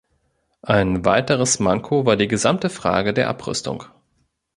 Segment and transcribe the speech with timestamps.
[0.63, 3.83] Ein weiteres Manko war die gesamte Frage der Abrüstung.